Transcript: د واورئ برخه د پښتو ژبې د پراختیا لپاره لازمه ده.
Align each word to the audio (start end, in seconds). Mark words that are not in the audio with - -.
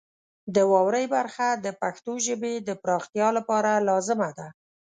د 0.55 0.57
واورئ 0.71 1.05
برخه 1.15 1.47
د 1.65 1.67
پښتو 1.81 2.13
ژبې 2.25 2.53
د 2.67 2.69
پراختیا 2.81 3.27
لپاره 3.37 3.71
لازمه 3.89 4.29
ده. 4.37 4.47